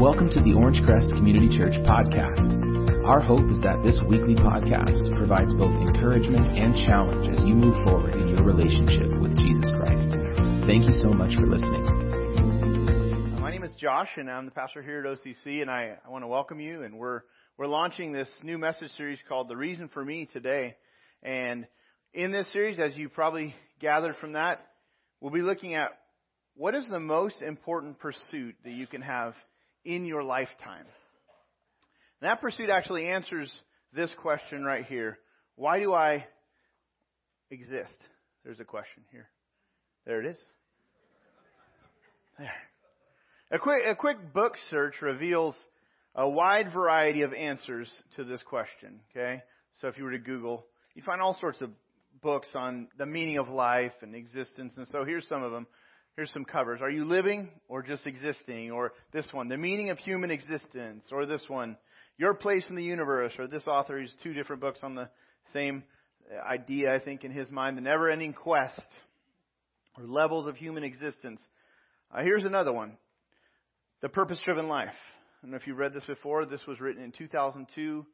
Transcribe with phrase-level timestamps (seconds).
[0.00, 3.04] Welcome to the Orangecrest Community Church podcast.
[3.04, 7.76] Our hope is that this weekly podcast provides both encouragement and challenge as you move
[7.84, 10.08] forward in your relationship with Jesus Christ.
[10.64, 11.84] Thank you so much for listening.
[13.42, 16.24] My name is Josh, and I'm the pastor here at OCC, and I, I want
[16.24, 16.82] to welcome you.
[16.82, 17.20] And we're
[17.58, 20.76] we're launching this new message series called "The Reason for Me" today.
[21.22, 21.66] And
[22.14, 24.66] in this series, as you probably gathered from that,
[25.20, 25.90] we'll be looking at
[26.56, 29.34] what is the most important pursuit that you can have
[29.84, 30.86] in your lifetime?
[32.20, 33.50] And that pursuit actually answers
[33.92, 35.18] this question right here.
[35.56, 36.26] Why do I
[37.50, 37.96] exist?
[38.44, 39.28] There's a question here.
[40.06, 40.36] There it is.
[42.38, 42.52] There.
[43.52, 45.56] A quick, a quick book search reveals
[46.14, 49.00] a wide variety of answers to this question.
[49.10, 49.42] Okay?
[49.80, 51.70] So if you were to Google, you find all sorts of
[52.22, 54.74] books on the meaning of life and existence.
[54.76, 55.66] And so here's some of them.
[56.20, 56.82] Here's some covers.
[56.82, 58.72] Are you living or just existing?
[58.72, 61.02] Or this one, The Meaning of Human Existence.
[61.10, 61.78] Or this one,
[62.18, 63.32] Your Place in the Universe.
[63.38, 65.08] Or this author has two different books on the
[65.54, 65.82] same
[66.46, 67.78] idea, I think, in his mind.
[67.78, 68.82] The Never Ending Quest.
[69.96, 71.40] Or Levels of Human Existence.
[72.14, 72.98] Uh, here's another one.
[74.02, 74.88] The Purpose Driven Life.
[74.90, 76.44] I don't know if you've read this before.
[76.44, 78.04] This was written in 2002.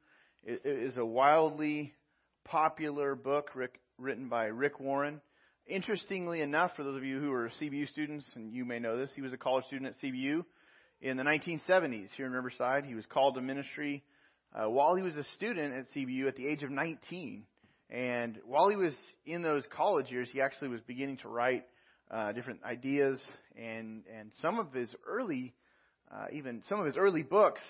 [0.44, 1.92] It is a wildly
[2.44, 3.50] popular book
[3.98, 5.20] written by Rick Warren.
[5.68, 9.10] Interestingly enough, for those of you who are CBU students, and you may know this,
[9.16, 10.44] he was a college student at CBU
[11.00, 12.84] in the 1970s here in Riverside.
[12.84, 14.04] He was called to ministry
[14.54, 17.42] uh, while he was a student at CBU at the age of 19.
[17.90, 18.94] And while he was
[19.24, 21.64] in those college years, he actually was beginning to write
[22.12, 23.20] uh, different ideas,
[23.56, 25.52] and and some of his early,
[26.14, 27.60] uh, even some of his early books,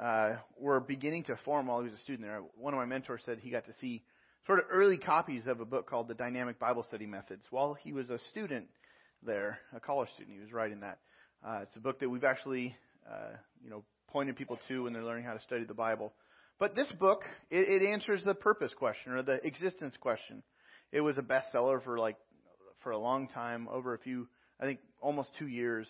[0.00, 2.42] uh, were beginning to form while he was a student there.
[2.56, 4.02] One of my mentors said he got to see
[4.46, 7.92] sort of early copies of a book called The Dynamic Bible Study Methods while he
[7.92, 8.66] was a student
[9.22, 10.34] there, a college student.
[10.36, 10.98] He was writing that.
[11.46, 12.74] Uh, it's a book that we've actually,
[13.10, 16.12] uh, you know, pointed people to when they're learning how to study the Bible.
[16.58, 20.42] But this book, it, it answers the purpose question or the existence question.
[20.92, 22.16] It was a bestseller for like
[22.82, 24.28] for a long time, over a few,
[24.60, 25.88] I think, almost two years.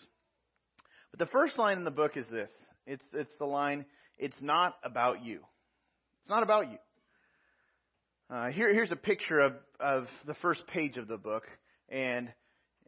[1.11, 2.49] But the first line in the book is this.
[2.87, 3.85] It's it's the line.
[4.17, 5.41] It's not about you.
[6.21, 6.77] It's not about you.
[8.27, 11.43] Uh, here, here's a picture of, of the first page of the book,
[11.89, 12.27] and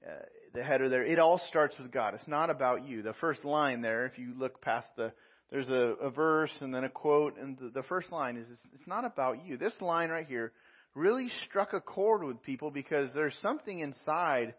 [0.03, 0.25] uh,
[0.55, 1.03] the header there.
[1.03, 2.15] It all starts with God.
[2.15, 3.03] It's not about you.
[3.03, 5.11] The first line there, if you look past the,
[5.51, 8.87] there's a, a verse and then a quote, and the, the first line is, it's
[8.87, 9.57] not about you.
[9.57, 10.53] This line right here
[10.95, 14.55] really struck a chord with people because there's something inside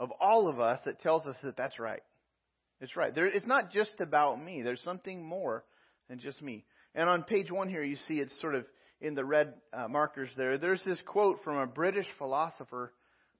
[0.00, 2.02] of all of us that tells us that that's right.
[2.80, 3.14] It's right.
[3.14, 4.62] There, it's not just about me.
[4.62, 5.62] There's something more
[6.08, 6.64] than just me.
[6.92, 8.64] And on page one here, you see it's sort of
[9.02, 12.92] in the red uh, markers there, there's this quote from a British philosopher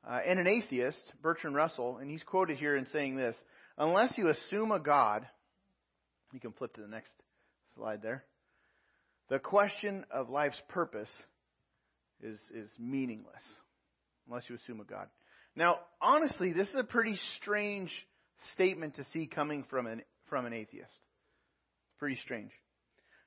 [0.06, 3.36] uh, and an atheist, Bertrand Russell, and he's quoted here in saying this
[3.78, 5.26] Unless you assume a God,
[6.32, 7.12] you can flip to the next
[7.76, 8.24] slide there,
[9.30, 11.08] the question of life's purpose
[12.20, 13.42] is, is meaningless,
[14.28, 15.06] unless you assume a God.
[15.54, 17.90] Now, honestly, this is a pretty strange
[18.54, 20.98] statement to see coming from an, from an atheist.
[21.98, 22.50] Pretty strange.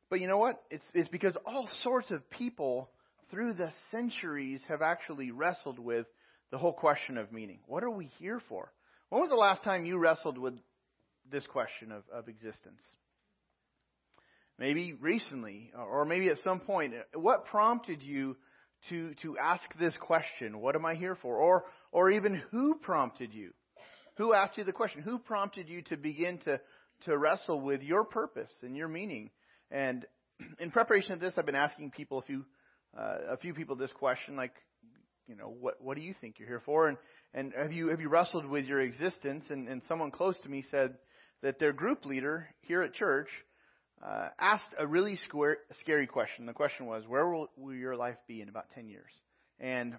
[0.10, 0.62] But you know what?
[0.70, 2.90] It's, it's because all sorts of people
[3.32, 6.06] through the centuries have actually wrestled with
[6.52, 7.60] the whole question of meaning.
[7.66, 8.72] What are we here for?
[9.10, 10.54] When was the last time you wrestled with
[11.32, 12.82] this question of, of existence?
[14.58, 16.94] Maybe recently, or maybe at some point.
[17.14, 18.38] What prompted you
[18.90, 20.60] to, to ask this question?
[20.60, 21.38] What am I here for?
[21.38, 23.52] Or, or even who prompted you?
[24.18, 25.02] Who asked you the question?
[25.02, 26.62] Who prompted you to begin to,
[27.06, 29.30] to wrestle with your purpose and your meaning?
[29.72, 30.06] And
[30.60, 32.46] in preparation of this, I've been asking people a few
[32.98, 34.54] uh, a few people this question, like,
[35.28, 36.88] you know, what what do you think you're here for?
[36.88, 36.98] And
[37.34, 39.44] and have you have you wrestled with your existence?
[39.50, 40.96] And, and someone close to me said
[41.42, 43.28] that their group leader here at church
[44.04, 46.46] uh, asked a really square, scary question.
[46.46, 49.12] The question was, where will, will your life be in about ten years?
[49.60, 49.96] And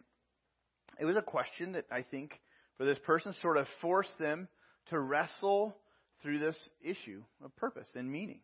[0.99, 2.39] it was a question that I think
[2.77, 4.49] for this person sort of forced them
[4.91, 5.77] to wrestle
[6.23, 8.41] through this issue of purpose and meaning.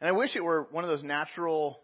[0.00, 1.80] And I wish it were one of those natural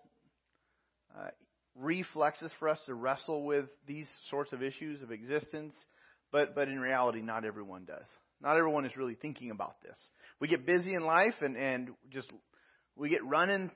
[1.17, 1.29] uh,
[1.75, 5.75] reflexes for us to wrestle with these sorts of issues of existence,
[6.31, 8.07] but, but in reality, not everyone does.
[8.41, 9.99] Not everyone is really thinking about this.
[10.41, 12.31] We get busy in life and, and just
[12.97, 13.71] we get running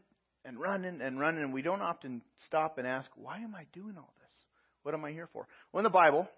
[0.45, 3.95] and running and running, and we don't often stop and ask, why am I doing
[3.97, 4.33] all this?
[4.83, 5.47] What am I here for?
[5.73, 6.29] Well, in the Bible,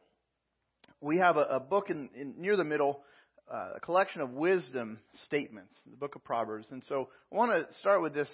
[1.00, 3.02] we have a, a book in, in near the middle
[3.52, 6.68] uh, a collection of wisdom statements, the book of Proverbs.
[6.70, 8.30] And so I want to start with this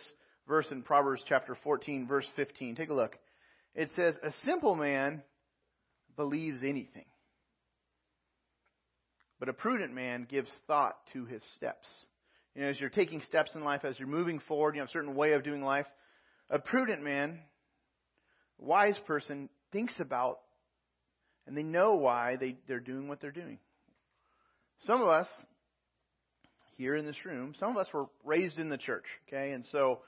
[0.47, 2.77] verse in Proverbs chapter 14, verse 15.
[2.77, 3.17] Take a look.
[3.75, 5.23] It says, A simple man
[6.17, 7.07] believes anything,
[9.39, 11.87] but a prudent man gives thought to his steps.
[12.55, 14.93] you know, as you're taking steps in life, as you're moving forward, you have a
[14.93, 15.87] certain way of doing life.
[16.51, 17.41] A prudent man,
[18.59, 20.39] wise person, thinks about
[21.47, 23.59] and they know why they, they're doing what they're doing.
[24.81, 25.27] Some of us
[26.77, 30.01] here in this room, some of us were raised in the church, okay, and so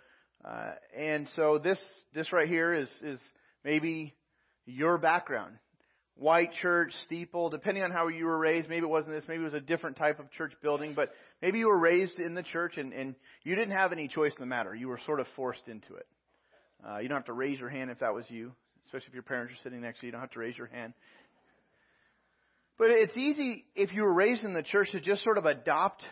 [0.45, 1.79] uh, and so this
[2.15, 3.21] this right here is is
[3.65, 4.15] maybe
[4.67, 5.55] your background.
[6.15, 9.45] White church, steeple, depending on how you were raised, maybe it wasn't this, maybe it
[9.45, 12.77] was a different type of church building, but maybe you were raised in the church
[12.77, 14.75] and, and you didn't have any choice in the matter.
[14.75, 16.07] You were sort of forced into it.
[16.85, 18.51] Uh, you don't have to raise your hand if that was you,
[18.87, 20.09] especially if your parents are sitting next to you.
[20.09, 20.93] You don't have to raise your hand.
[22.79, 26.03] But it's easy if you were raised in the church to just sort of adopt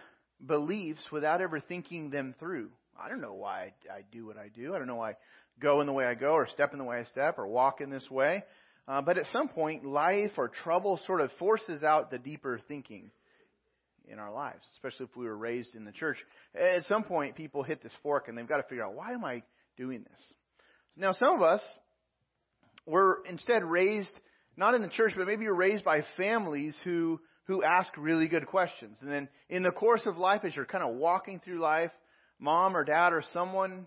[0.45, 2.71] beliefs without ever thinking them through.
[3.01, 4.75] I don't know why I do what I do.
[4.75, 5.17] I don't know why I
[5.61, 7.81] go in the way I go or step in the way I step or walk
[7.81, 8.43] in this way.
[8.89, 13.13] Uh, but at some point, life or trouble sort of forces out the deeper thinking
[14.09, 16.17] in our lives, especially if we were raised in the church.
[16.55, 19.25] At some point, people hit this fork and they've got to figure out, why am
[19.25, 19.45] I
[19.77, 20.21] doing this?
[20.97, 21.61] Now, some of us
[22.87, 24.11] were instead raised
[24.57, 28.47] not in the church, but maybe you're raised by families who who ask really good
[28.47, 28.99] questions.
[29.01, 31.93] And then in the course of life, as you're kind of walking through life,
[32.39, 33.87] mom or dad or someone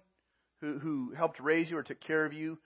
[0.62, 2.58] who, who helped raise you or took care of you,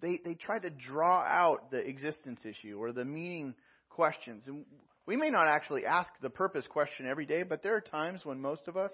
[0.00, 3.54] they, they try to draw out the existence issue or the meaning
[3.88, 4.44] questions.
[4.46, 4.64] And
[5.06, 8.40] we may not actually ask the purpose question every day, but there are times when
[8.40, 8.92] most of us,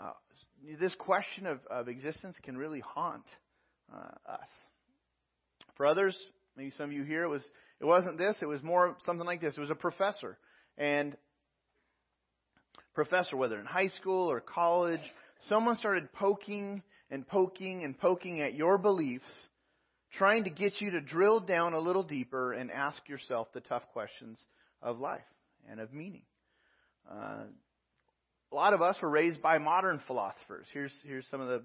[0.00, 0.12] uh,
[0.80, 3.26] this question of, of existence can really haunt
[3.94, 4.48] uh, us.
[5.76, 6.16] For others,
[6.58, 7.42] maybe some of you here, it was
[7.80, 8.36] it wasn't this.
[8.42, 9.54] It was more something like this.
[9.56, 10.36] It was a professor,
[10.76, 11.16] and
[12.94, 15.00] professor, whether in high school or college,
[15.42, 19.30] someone started poking and poking and poking at your beliefs,
[20.14, 23.84] trying to get you to drill down a little deeper and ask yourself the tough
[23.92, 24.44] questions
[24.82, 25.20] of life
[25.70, 26.24] and of meaning.
[27.10, 27.44] Uh,
[28.50, 30.66] a lot of us were raised by modern philosophers.
[30.72, 31.62] Here's here's some of the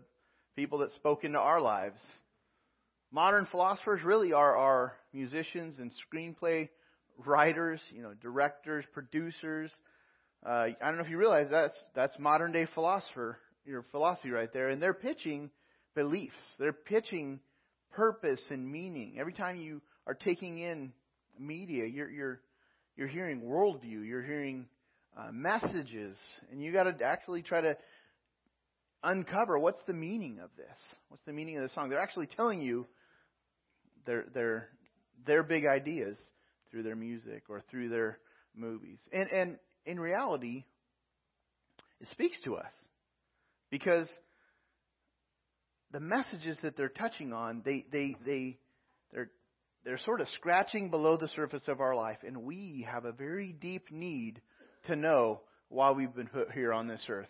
[0.55, 1.97] people that spoke into our lives.
[3.13, 6.67] Modern philosophers really are, are musicians and screenplay
[7.23, 9.71] writers, you know, directors, producers.
[10.43, 13.37] Uh, I don't know if you realize that's that's modern day philosopher,
[13.67, 15.51] your philosophy right there, and they're pitching
[15.93, 16.33] beliefs.
[16.57, 17.39] They're pitching
[17.91, 19.17] purpose and meaning.
[19.19, 20.91] Every time you are taking in
[21.39, 22.41] media, you're you're
[22.97, 24.07] you're hearing worldview.
[24.07, 24.65] You're hearing
[25.15, 26.17] uh, messages,
[26.51, 27.77] and you got to actually try to
[29.03, 30.77] uncover what's the meaning of this.
[31.09, 31.89] What's the meaning of the song?
[31.89, 32.87] They're actually telling you
[34.05, 34.69] their their
[35.25, 36.17] their big ideas
[36.69, 38.19] through their music or through their
[38.55, 38.99] movies.
[39.11, 40.65] And and in reality,
[41.99, 42.71] it speaks to us
[43.69, 44.07] because
[45.91, 48.57] the messages that they're touching on, they they they
[49.13, 49.29] they're
[49.85, 53.53] they're sort of scratching below the surface of our life, and we have a very
[53.53, 54.41] deep need
[54.87, 57.29] to know why we've been put here on this earth.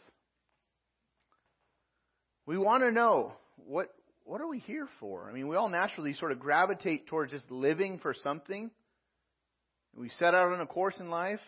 [2.46, 3.94] We want to know what
[4.26, 5.30] what are we here for?
[5.30, 8.72] I mean, we all naturally sort of gravitate towards just living for something.
[9.96, 11.42] We set out on a course in life,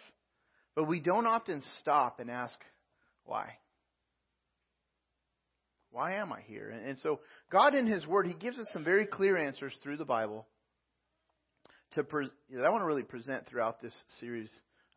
[0.75, 2.55] but we don't often stop and ask,
[3.23, 3.57] why?
[5.91, 6.69] Why am I here?
[6.69, 10.05] And so, God in His Word, He gives us some very clear answers through the
[10.05, 10.45] Bible
[11.93, 14.49] to pre- that I want to really present throughout this series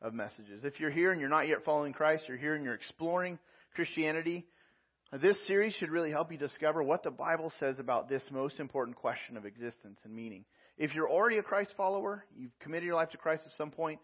[0.02, 0.64] of messages.
[0.64, 3.38] If you're here and you're not yet following Christ, you're here and you're exploring
[3.75, 4.46] Christianity,
[5.12, 8.96] this series should really help you discover what the Bible says about this most important
[8.96, 10.44] question of existence and meaning.
[10.76, 14.00] If you're already a Christ follower, you've committed your life to Christ at some point,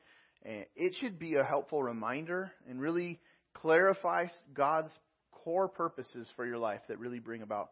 [0.47, 3.21] eh, it should be a helpful reminder and really
[3.53, 4.91] clarify God's
[5.31, 7.71] core purposes for your life that really bring about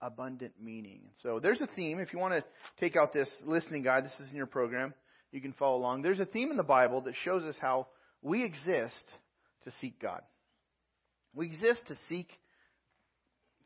[0.00, 1.00] abundant meaning.
[1.22, 1.98] So there's a theme.
[1.98, 2.44] If you want to
[2.78, 4.94] take out this listening guide, this is in your program.
[5.32, 6.02] You can follow along.
[6.02, 7.88] There's a theme in the Bible that shows us how
[8.22, 8.94] we exist
[9.64, 10.20] to seek God.
[11.34, 12.28] We exist to seek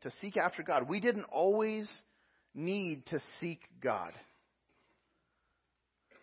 [0.01, 0.87] to seek after God.
[0.87, 1.87] We didn't always
[2.53, 4.11] need to seek God.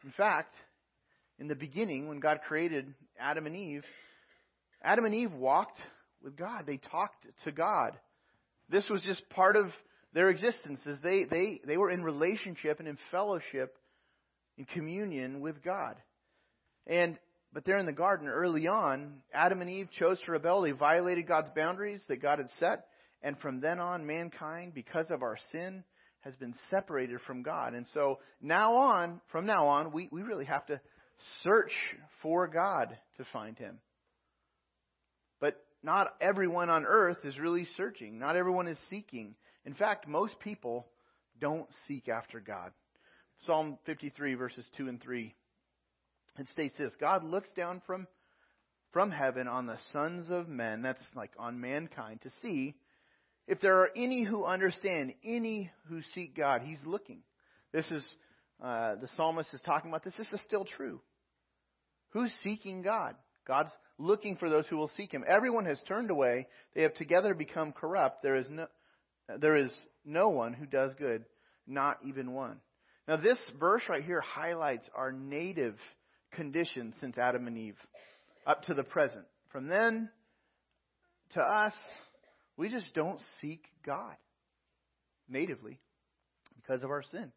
[0.05, 0.55] In fact,
[1.39, 3.85] in the beginning, when God created Adam and Eve,
[4.83, 5.79] Adam and Eve walked
[6.23, 6.65] with God.
[6.67, 7.93] They talked to God.
[8.69, 9.67] This was just part of
[10.13, 13.77] their existence as they, they, they were in relationship and in fellowship,
[14.57, 15.97] in communion with God.
[16.87, 17.19] And
[17.53, 20.61] but there in the garden early on, Adam and Eve chose to rebel.
[20.61, 22.87] They violated God's boundaries that God had set.
[23.23, 25.85] And from then on, mankind, because of our sin,
[26.21, 27.75] has been separated from God.
[27.75, 30.81] And so now on, from now on, we, we really have to
[31.43, 31.73] search
[32.23, 33.79] for God to find Him.
[35.41, 38.19] But not everyone on earth is really searching.
[38.19, 39.37] Not everyone is seeking.
[39.65, 40.87] In fact, most people
[41.41, 42.73] don't seek after God.
[43.41, 45.35] Psalm 53, verses 2 and 3.
[46.39, 48.07] It states this God looks down from
[48.93, 52.75] from heaven on the sons of men, that's like on mankind, to see
[53.47, 56.63] if there are any who understand, any who seek God.
[56.65, 57.21] He's looking.
[57.73, 58.07] This is,
[58.63, 60.17] uh, the psalmist is talking about this.
[60.17, 61.01] This is still true.
[62.11, 63.15] Who's seeking God?
[63.47, 65.25] God's looking for those who will seek Him.
[65.27, 66.49] Everyone has turned away.
[66.75, 68.23] They have together become corrupt.
[68.23, 68.67] There is no,
[69.39, 69.73] there is
[70.05, 71.25] no one who does good,
[71.67, 72.61] not even one.
[73.07, 75.77] Now, this verse right here highlights our native
[76.33, 77.79] condition since Adam and Eve
[78.47, 79.25] up to the present.
[79.51, 80.11] From then
[81.35, 81.75] to us,
[82.57, 84.17] we just don't seek God
[85.29, 85.79] natively
[86.57, 87.33] because of our sin.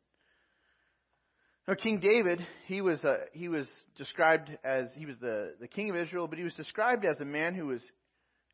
[1.68, 5.92] Now, King David, he was uh, he was described as he was the, the king
[5.92, 7.84] of Israel, but he was described as a man who was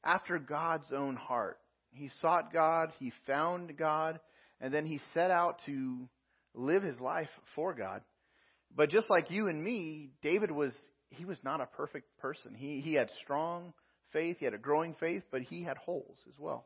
[0.04, 1.58] after God's own heart.
[1.94, 4.20] He sought God, he found God,
[4.60, 6.10] and then he set out to
[6.54, 8.02] live his life for God.
[8.76, 10.74] But just like you and me, David was
[11.10, 12.54] he was not a perfect person.
[12.54, 13.74] He he had strong
[14.12, 16.66] faith, he had a growing faith, but he had holes as well.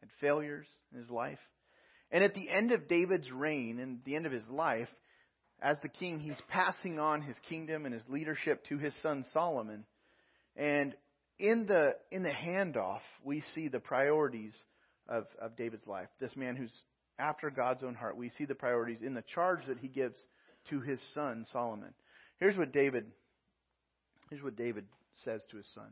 [0.00, 1.38] Had failures in his life.
[2.10, 4.88] And at the end of David's reign and the end of his life,
[5.62, 9.84] as the king, he's passing on his kingdom and his leadership to his son Solomon.
[10.56, 10.94] And
[11.38, 14.54] in the in the handoff, we see the priorities
[15.08, 16.08] of, of David's life.
[16.18, 16.72] This man who's
[17.18, 18.16] after God's own heart.
[18.16, 20.16] We see the priorities in the charge that he gives
[20.70, 21.92] to his son Solomon.
[22.38, 23.06] Here's what David
[24.30, 24.86] here's what David
[25.24, 25.90] says to his son.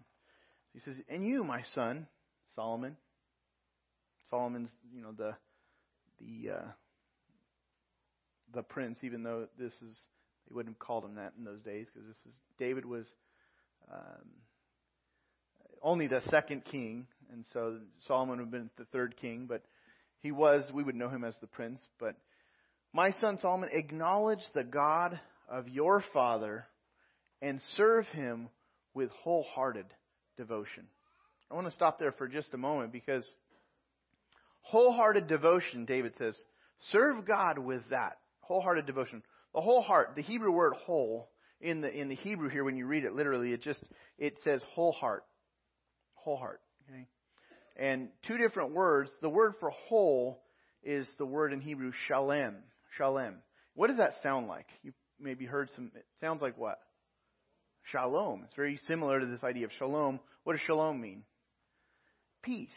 [0.72, 2.06] He says, "And you, my son,
[2.54, 2.96] Solomon."
[4.30, 5.34] Solomon's, you know, the
[6.20, 6.68] the uh,
[8.54, 9.96] the prince, even though this is
[10.48, 13.06] they wouldn't have called him that in those days because this is David was
[13.92, 14.28] um,
[15.82, 19.62] only the second king, and so Solomon would have been the third king, but
[20.20, 21.80] he was we would know him as the prince.
[21.98, 22.16] But
[22.92, 26.66] my son Solomon, acknowledge the God of your father
[27.40, 28.48] and serve him
[28.94, 29.86] with wholehearted
[30.38, 30.84] devotion.
[31.50, 33.30] I want to stop there for just a moment because
[34.62, 36.34] wholehearted devotion, David says,
[36.90, 39.22] serve God with that wholehearted devotion.
[39.54, 41.28] The whole heart, the Hebrew word whole,
[41.60, 43.82] in the, in the Hebrew here, when you read it literally, it just,
[44.18, 45.24] it says whole heart.
[46.14, 46.60] Whole heart.
[46.88, 47.06] Okay?
[47.76, 49.10] And two different words.
[49.20, 50.42] The word for whole
[50.82, 52.56] is the word in Hebrew shalem.
[52.96, 53.36] Shalem.
[53.74, 54.66] What does that sound like?
[54.82, 56.78] You maybe heard some, it sounds like what?
[57.92, 58.42] Shalom.
[58.44, 60.20] It's very similar to this idea of shalom.
[60.44, 61.22] What does shalom mean?
[62.42, 62.68] Peace.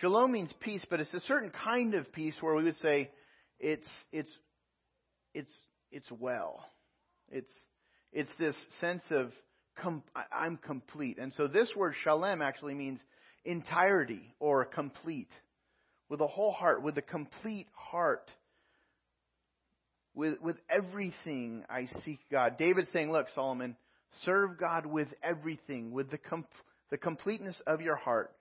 [0.00, 3.10] Shalom means peace, but it's a certain kind of peace where we would say
[3.60, 4.30] it's it's
[5.32, 5.52] it's
[5.92, 6.64] it's well.
[7.30, 7.52] It's
[8.12, 9.30] it's this sense of
[9.76, 11.18] com- I'm complete.
[11.18, 12.98] And so this word shalem actually means
[13.44, 15.30] entirety or complete.
[16.08, 18.28] With a whole heart, with a complete heart.
[20.14, 22.56] With with everything I seek God.
[22.58, 23.76] David's saying, look, Solomon,
[24.22, 26.46] serve God with everything, with the com-
[26.90, 28.32] the completeness of your heart.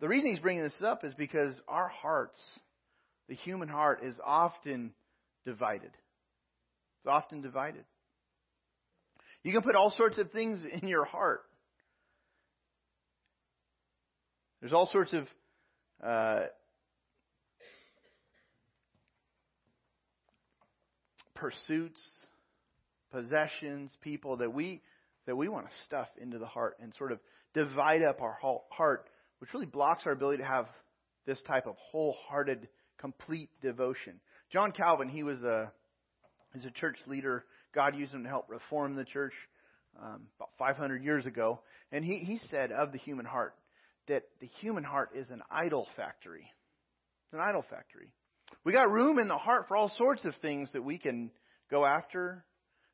[0.00, 2.40] The reason he's bringing this up is because our hearts
[3.28, 4.92] the human heart is often
[5.44, 5.90] divided.
[7.00, 7.84] It's often divided.
[9.44, 11.42] You can put all sorts of things in your heart.
[14.60, 15.28] There's all sorts of
[16.02, 16.46] uh,
[21.34, 22.02] pursuits,
[23.12, 24.80] possessions, people that we
[25.28, 27.20] that we want to stuff into the heart and sort of
[27.52, 28.38] divide up our
[28.70, 30.66] heart, which really blocks our ability to have
[31.26, 32.66] this type of wholehearted
[32.98, 34.20] complete devotion.
[34.50, 35.70] John Calvin, he was a
[36.54, 37.44] he's a church leader.
[37.74, 39.34] God used him to help reform the church
[40.02, 41.60] um, about 500 years ago,
[41.92, 43.54] and he he said of the human heart
[44.06, 46.50] that the human heart is an idol factory.
[47.26, 48.08] It's an idol factory.
[48.64, 51.30] We got room in the heart for all sorts of things that we can
[51.70, 52.46] go after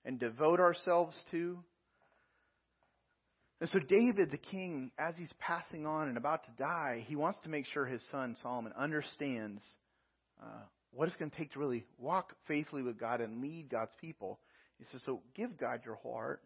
[0.04, 1.60] and devote ourselves to.
[3.60, 7.38] And so, David, the king, as he's passing on and about to die, he wants
[7.44, 9.62] to make sure his son Solomon understands
[10.42, 13.92] uh, what it's going to take to really walk faithfully with God and lead God's
[14.00, 14.38] people.
[14.78, 16.42] He says, so give God your whole heart,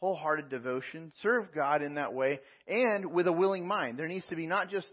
[0.00, 3.98] wholehearted devotion, serve God in that way, and with a willing mind.
[3.98, 4.90] There needs to be not just,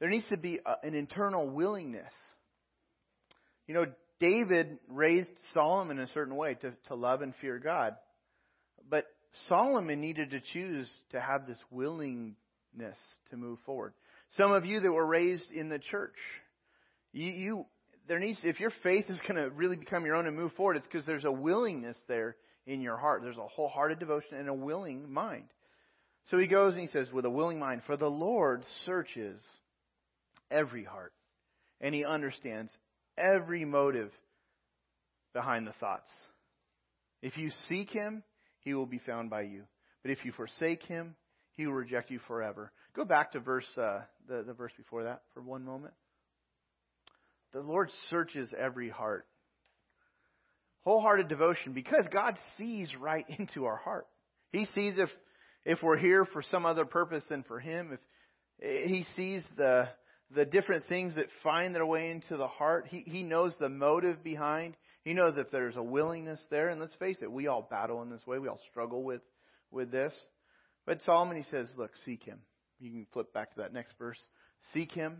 [0.00, 2.12] there needs to be a, an internal willingness.
[3.66, 3.86] You know,
[4.20, 7.96] David raised Solomon in a certain way to, to love and fear God.
[9.48, 12.36] Solomon needed to choose to have this willingness
[13.30, 13.92] to move forward.
[14.36, 16.16] Some of you that were raised in the church,
[17.12, 17.66] you, you
[18.08, 20.76] there needs if your faith is going to really become your own and move forward,
[20.76, 22.36] it's because there's a willingness there
[22.66, 23.22] in your heart.
[23.22, 25.44] There's a wholehearted devotion and a willing mind.
[26.30, 29.40] So he goes and he says, with a willing mind, for the Lord searches
[30.50, 31.12] every heart,
[31.80, 32.72] and he understands
[33.18, 34.10] every motive
[35.34, 36.10] behind the thoughts.
[37.20, 38.22] If you seek him,
[38.64, 39.62] he will be found by you.
[40.02, 41.14] But if you forsake him,
[41.52, 42.72] he will reject you forever.
[42.96, 45.94] Go back to verse uh, the, the verse before that for one moment.
[47.52, 49.26] The Lord searches every heart.
[50.82, 54.06] Wholehearted devotion because God sees right into our heart.
[54.50, 55.08] He sees if
[55.64, 58.00] if we're here for some other purpose than for him, if
[58.90, 59.88] he sees the
[60.34, 62.86] the different things that find their way into the heart.
[62.88, 64.76] He he knows the motive behind.
[65.04, 68.10] He knows if there's a willingness there, and let's face it, we all battle in
[68.10, 68.38] this way.
[68.38, 69.20] We all struggle with
[69.70, 70.14] with this.
[70.86, 72.40] But Solomon he says, look, seek him.
[72.78, 74.18] You can flip back to that next verse.
[74.72, 75.16] Seek him.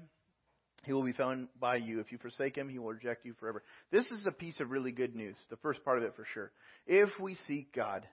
[0.84, 2.00] He will be found by you.
[2.00, 3.62] If you forsake him, he will reject you forever.
[3.90, 5.36] This is a piece of really good news.
[5.48, 6.52] The first part of it for sure.
[6.86, 8.06] If we seek God,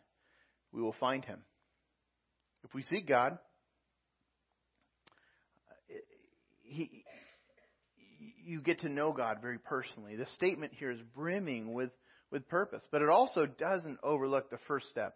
[0.71, 1.39] we will find him.
[2.63, 3.37] If we seek God,
[6.61, 7.00] he,
[8.51, 10.15] you get to know God very personally.
[10.15, 11.91] The statement here is brimming with,
[12.31, 15.15] with purpose, but it also doesn't overlook the first step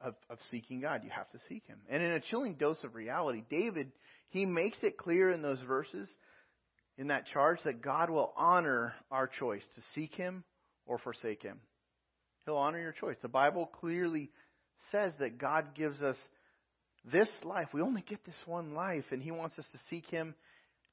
[0.00, 1.02] of, of seeking God.
[1.04, 1.78] You have to seek Him.
[1.88, 3.92] And in a chilling dose of reality, David,
[4.30, 6.08] he makes it clear in those verses,
[6.96, 10.44] in that charge, that God will honor our choice to seek Him
[10.86, 11.60] or forsake Him.
[12.46, 13.16] He'll honor your choice.
[13.20, 14.30] The Bible clearly
[14.90, 16.16] says that God gives us
[17.04, 17.68] this life.
[17.74, 20.34] We only get this one life, and He wants us to seek Him,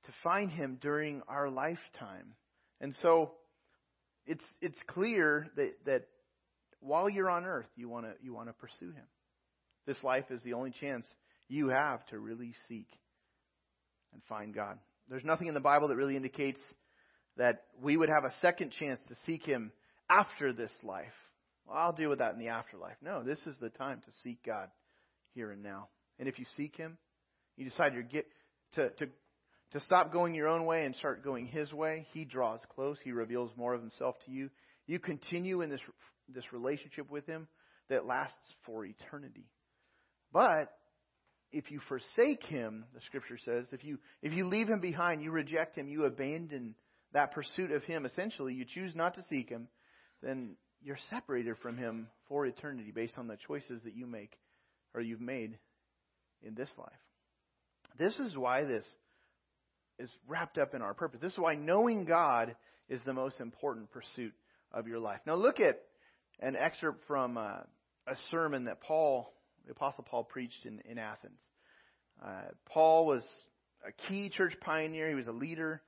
[0.07, 2.33] to find Him during our lifetime.
[2.81, 3.31] And so,
[4.25, 6.07] it's it's clear that that
[6.79, 9.05] while you're on earth, you want to you want to pursue Him.
[9.85, 11.05] This life is the only chance
[11.47, 12.87] you have to really seek
[14.13, 14.77] and find God.
[15.09, 16.59] There's nothing in the Bible that really indicates
[17.37, 19.71] that we would have a second chance to seek Him
[20.09, 21.05] after this life.
[21.65, 22.97] Well, I'll deal with that in the afterlife.
[23.01, 24.69] No, this is the time to seek God
[25.33, 25.89] here and now.
[26.19, 26.97] And if you seek Him,
[27.55, 28.25] you decide to get
[28.73, 29.07] to to
[29.73, 32.07] to stop going your own way and start going His way.
[32.13, 32.97] He draws close.
[33.03, 34.49] He reveals more of Himself to you.
[34.85, 35.81] You continue in this
[36.29, 37.47] this relationship with Him
[37.89, 39.45] that lasts for eternity.
[40.31, 40.71] But
[41.51, 45.31] if you forsake Him, the Scripture says, if you if you leave Him behind, you
[45.31, 46.75] reject Him, you abandon
[47.13, 48.05] that pursuit of Him.
[48.05, 49.67] Essentially, you choose not to seek Him,
[50.21, 54.31] then you're separated from Him for eternity based on the choices that you make
[54.93, 55.57] or you've made
[56.41, 56.91] in this life.
[57.97, 58.85] This is why this
[59.99, 61.19] is wrapped up in our purpose.
[61.21, 62.55] This is why knowing God
[62.89, 64.33] is the most important pursuit
[64.71, 65.19] of your life.
[65.25, 65.81] Now look at
[66.39, 67.61] an excerpt from uh,
[68.07, 69.33] a sermon that Paul,
[69.65, 71.39] the Apostle Paul, preached in, in Athens.
[72.23, 73.23] Uh, Paul was
[73.87, 75.09] a key church pioneer.
[75.09, 75.81] He was a leader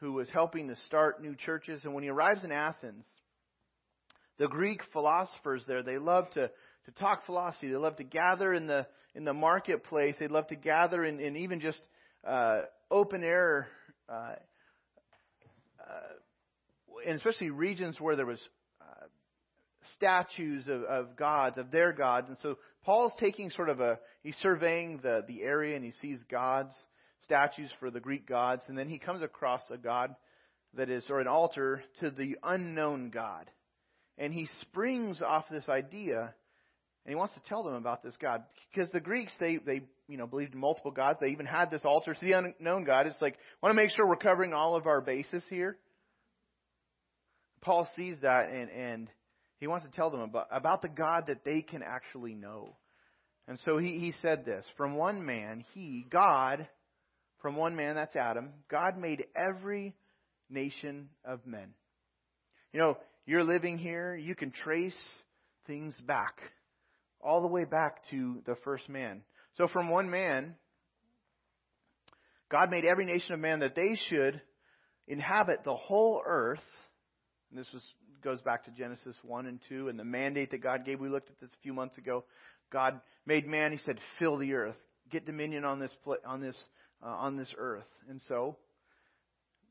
[0.00, 1.82] who was helping to start new churches.
[1.84, 3.04] And when he arrives in Athens,
[4.38, 7.68] the Greek philosophers there, they love to, to talk philosophy.
[7.68, 10.14] They love to gather in the, in the marketplace.
[10.20, 11.80] They love to gather in, in even just
[12.26, 13.68] uh, open air,
[14.08, 14.34] uh,
[15.80, 16.12] uh,
[17.06, 18.40] and especially regions where there was
[18.80, 19.06] uh,
[19.96, 22.28] statues of, of gods, of their gods.
[22.28, 26.22] And so Paul's taking sort of a, he's surveying the, the area and he sees
[26.30, 26.74] gods,
[27.24, 30.14] statues for the Greek gods, and then he comes across a god
[30.74, 33.50] that is, or an altar to the unknown God.
[34.18, 36.34] And he springs off this idea,
[37.06, 38.42] and he wants to tell them about this God.
[38.74, 41.20] Because the Greeks, they, they you know, believed in multiple gods.
[41.20, 43.06] They even had this altar to the unknown God.
[43.06, 45.78] It's like, want to make sure we're covering all of our bases here.
[47.60, 49.08] Paul sees that, and, and
[49.60, 52.74] he wants to tell them about, about the God that they can actually know.
[53.46, 56.66] And so he, he said this From one man, he, God,
[57.40, 59.94] from one man, that's Adam, God made every
[60.50, 61.68] nation of men.
[62.72, 64.96] You know, you're living here, you can trace
[65.68, 66.40] things back,
[67.22, 69.22] all the way back to the first man.
[69.56, 70.54] So from one man,
[72.50, 74.40] God made every nation of man that they should
[75.08, 76.60] inhabit the whole earth.
[77.50, 77.82] And this was
[78.22, 80.98] goes back to Genesis 1 and 2 and the mandate that God gave.
[80.98, 82.24] We looked at this a few months ago.
[82.72, 84.74] God made man, he said, fill the earth.
[85.10, 85.92] Get dominion on this
[86.26, 86.60] on this
[87.00, 87.86] uh, on this earth.
[88.08, 88.56] And so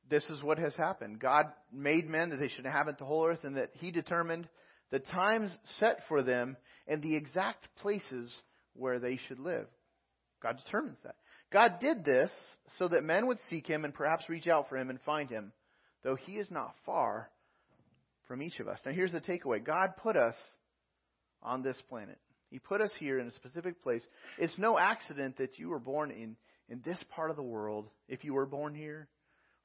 [0.09, 1.19] this is what has happened.
[1.19, 4.47] God made men that they should inhabit the whole earth and that he determined
[4.91, 8.31] the times set for them and the exact places
[8.73, 9.67] where they should live.
[10.41, 11.15] God determines that.
[11.51, 12.31] God did this
[12.77, 15.51] so that men would seek him and perhaps reach out for him and find him,
[16.03, 17.29] though he is not far
[18.27, 18.79] from each of us.
[18.85, 20.35] Now, here's the takeaway God put us
[21.41, 22.17] on this planet.
[22.49, 24.03] He put us here in a specific place.
[24.37, 26.35] It's no accident that you were born in,
[26.69, 29.07] in this part of the world, if you were born here,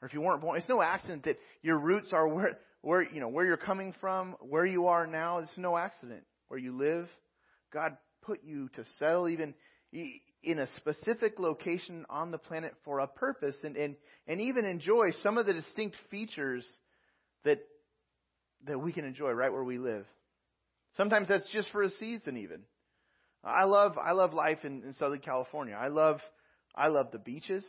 [0.01, 0.59] or if you weren't born.
[0.59, 4.37] It's no accident that your roots are where, where, you know, where you're coming from,
[4.41, 5.39] where you are now.
[5.39, 6.25] It's no accident.
[6.49, 7.09] Where you live,
[7.73, 9.55] God put you to settle even
[9.93, 15.11] in a specific location on the planet for a purpose and, and, and even enjoy
[15.23, 16.67] some of the distinct features
[17.45, 17.59] that
[18.67, 20.05] that we can enjoy right where we live.
[20.97, 22.61] Sometimes that's just for a season, even.
[23.43, 25.75] I love I love life in, in Southern California.
[25.75, 26.21] I love
[26.75, 27.65] I love the beaches.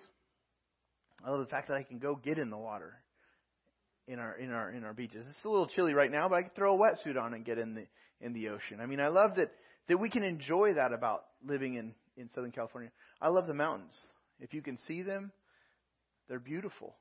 [1.23, 2.93] I love the fact that I can go get in the water
[4.07, 5.25] in our in our in our beaches.
[5.29, 7.57] It's a little chilly right now, but I can throw a wetsuit on and get
[7.57, 7.85] in the
[8.19, 8.79] in the ocean.
[8.81, 9.51] I mean, I love that
[9.87, 12.91] that we can enjoy that about living in in Southern California.
[13.21, 13.93] I love the mountains.
[14.39, 15.31] If you can see them,
[16.27, 16.95] they're beautiful.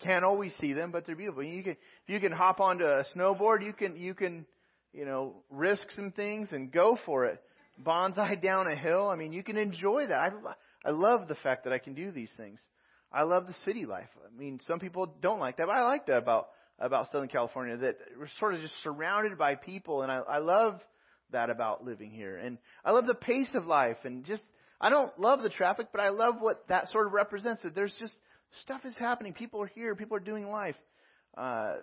[0.00, 1.42] Can't always see them, but they're beautiful.
[1.42, 4.46] You can if you can hop onto a snowboard, you can you can
[4.92, 7.40] you know risk some things and go for it.
[7.82, 9.08] Bonsai down a hill.
[9.08, 10.18] I mean, you can enjoy that.
[10.18, 10.30] I
[10.84, 12.60] I love the fact that I can do these things.
[13.14, 14.08] I love the city life.
[14.26, 16.48] I mean, some people don't like that, but I like that about
[16.80, 17.76] about Southern California.
[17.76, 20.80] That we're sort of just surrounded by people, and I, I love
[21.30, 22.36] that about living here.
[22.36, 24.42] And I love the pace of life, and just
[24.80, 27.62] I don't love the traffic, but I love what that sort of represents.
[27.62, 28.14] That there's just
[28.62, 29.32] stuff is happening.
[29.32, 29.94] People are here.
[29.94, 30.76] People are doing life.
[31.36, 31.74] Uh,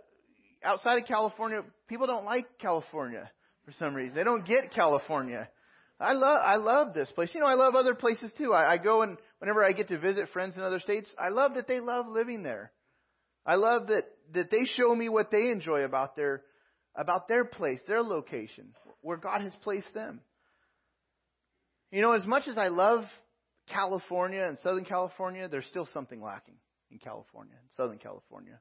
[0.64, 3.32] outside of California, people don't like California
[3.66, 4.16] for some reason.
[4.16, 5.48] They don't get California.
[5.98, 7.32] I love I love this place.
[7.34, 8.54] You know, I love other places too.
[8.54, 11.56] I, I go and whenever I get to visit friends in other states, I love
[11.56, 12.72] that they love living there.
[13.46, 16.44] I love that that they show me what they enjoy about their
[16.96, 20.22] about their place, their location, where God has placed them.
[21.92, 23.04] You know, as much as I love
[23.68, 26.56] California and Southern California, there's still something lacking
[26.92, 28.60] in California, Southern California.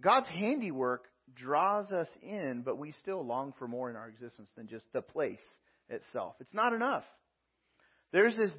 [0.00, 4.68] God's handiwork draws us in, but we still long for more in our existence than
[4.68, 5.40] just the place
[5.88, 6.34] itself.
[6.40, 7.04] It's not enough.
[8.12, 8.50] There's this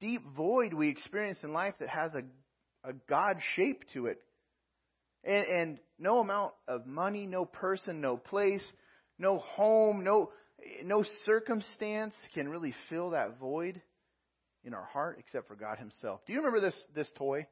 [0.00, 4.20] deep void we experience in life that has a, a God shape to it.
[5.24, 8.64] And, and no amount of money, no person, no place,
[9.18, 10.30] no home, no,
[10.84, 13.80] no circumstance can really fill that void
[14.64, 16.20] in our heart except for God Himself.
[16.26, 17.46] Do you remember this, this toy?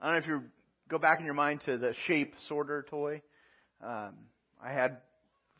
[0.00, 0.42] I don't know if you
[0.88, 3.22] go back in your mind to the shape sorter toy.
[3.82, 4.14] Um,
[4.62, 4.98] I had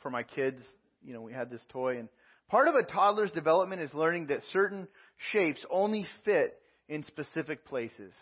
[0.00, 0.60] for my kids
[1.02, 1.98] you know, we had this toy.
[1.98, 2.08] And
[2.50, 4.88] part of a toddler's development is learning that certain
[5.32, 6.58] shapes only fit
[6.88, 8.12] in specific places.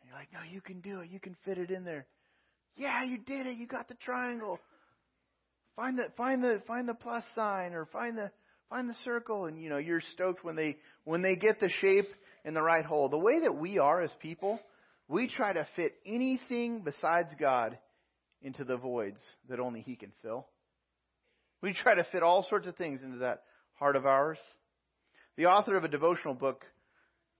[0.00, 1.10] And you're like, no, you can do it.
[1.10, 2.06] You can fit it in there.
[2.76, 3.56] Yeah, you did it.
[3.56, 4.58] You got the triangle.
[5.76, 8.30] Find the find the find the plus sign or find the
[8.68, 12.08] find the circle and you know you're stoked when they when they get the shape
[12.44, 13.08] in the right hole.
[13.08, 14.58] The way that we are as people,
[15.06, 17.78] we try to fit anything besides God
[18.42, 20.46] into the voids that only he can fill.
[21.62, 23.42] We try to fit all sorts of things into that
[23.74, 24.38] heart of ours.
[25.36, 26.64] The author of a devotional book,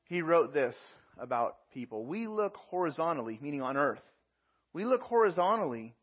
[0.05, 0.75] he wrote this
[1.19, 2.05] about people.
[2.05, 4.03] We look horizontally, meaning on earth.
[4.73, 5.95] We look horizontally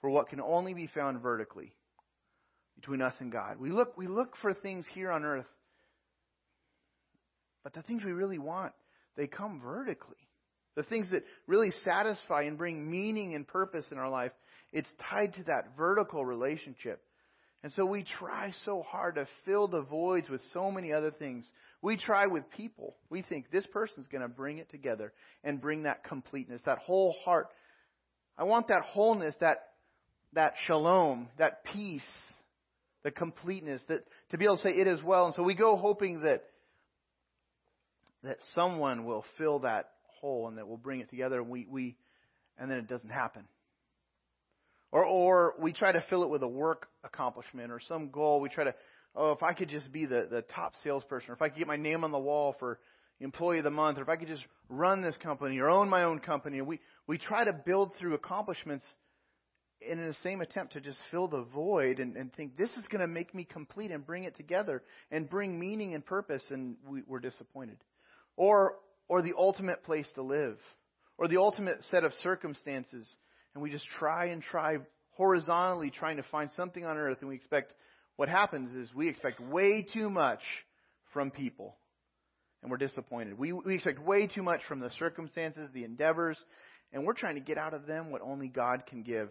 [0.00, 1.72] for what can only be found vertically
[2.76, 3.58] between us and God.
[3.60, 5.46] We look, we look for things here on earth,
[7.62, 8.72] but the things we really want,
[9.16, 10.16] they come vertically.
[10.74, 14.32] The things that really satisfy and bring meaning and purpose in our life,
[14.72, 17.02] it's tied to that vertical relationship.
[17.62, 21.48] And so we try so hard to fill the voids with so many other things.
[21.80, 22.96] We try with people.
[23.08, 25.12] We think this person's going to bring it together
[25.44, 27.48] and bring that completeness, that whole heart.
[28.36, 29.58] I want that wholeness, that
[30.34, 32.02] that shalom, that peace,
[33.04, 35.26] the completeness, that to be able to say it as well.
[35.26, 36.42] And so we go hoping that
[38.24, 41.40] that someone will fill that hole and that will bring it together.
[41.40, 41.96] And we, we
[42.58, 43.44] and then it doesn't happen.
[44.92, 48.40] Or, or we try to fill it with a work accomplishment or some goal.
[48.40, 48.74] We try to,
[49.16, 51.66] oh, if I could just be the, the top salesperson, or if I could get
[51.66, 52.78] my name on the wall for
[53.20, 56.02] employee of the month, or if I could just run this company or own my
[56.02, 56.60] own company.
[56.60, 58.84] We, we try to build through accomplishments
[59.80, 63.00] in the same attempt to just fill the void and, and think this is going
[63.00, 67.02] to make me complete and bring it together and bring meaning and purpose, and we,
[67.06, 67.78] we're disappointed.
[68.36, 68.76] Or,
[69.08, 70.58] or the ultimate place to live,
[71.18, 73.06] or the ultimate set of circumstances
[73.54, 74.78] and we just try and try
[75.12, 77.72] horizontally trying to find something on earth and we expect
[78.16, 80.40] what happens is we expect way too much
[81.12, 81.76] from people
[82.62, 83.38] and we're disappointed.
[83.38, 86.38] We, we expect way too much from the circumstances, the endeavors,
[86.92, 89.30] and we're trying to get out of them what only God can give.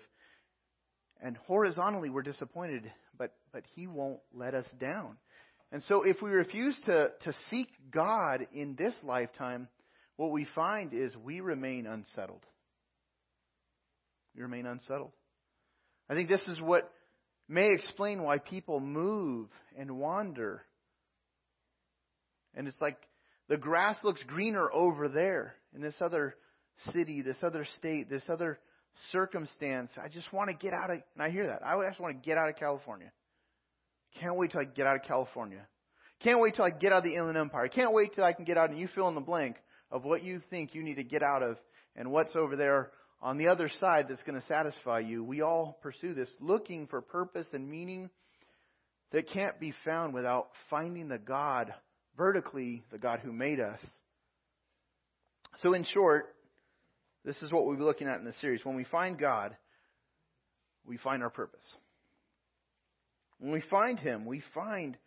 [1.22, 5.18] And horizontally, we're disappointed, but, but He won't let us down.
[5.72, 9.70] And so, if we refuse to, to seek God in this lifetime,
[10.18, 12.46] what we find is we remain unsettled.
[14.36, 15.12] We remain unsettled.
[16.10, 16.92] I think this is what
[17.48, 20.62] may explain why people move and wander.
[22.56, 22.98] And it's like
[23.48, 26.36] the grass looks greener over there in this other
[26.92, 28.60] city, this other state, this other
[29.12, 29.92] circumstance.
[30.02, 31.66] I just want to get out of, and I hear that.
[31.66, 33.12] I just want to get out of California.
[34.20, 35.66] Can't wait till I get out of California.
[36.22, 37.68] Can't wait till I get out of the Inland Empire.
[37.68, 39.56] Can't wait till I can get out and you fill in the blank
[39.92, 41.58] of what you think you need to get out of
[41.96, 45.24] and what's over there on the other side that's going to satisfy you.
[45.24, 48.10] We all pursue this, looking for purpose and meaning
[49.12, 51.74] that can't be found without finding the God,
[52.18, 53.80] vertically, the God who made us.
[55.58, 56.34] So, in short,
[57.26, 58.66] this is what we'll be looking at in the series.
[58.66, 59.56] When we find God,
[60.86, 61.66] we find our purpose.
[63.38, 64.98] When we find Him, we find